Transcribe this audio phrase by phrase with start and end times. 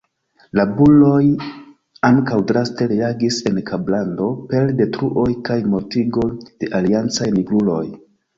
[0.59, 1.19] La buroj
[2.09, 7.85] ankaŭ draste reagis en Kablando per detruoj kaj mortigoj de aliancaj nigruloj.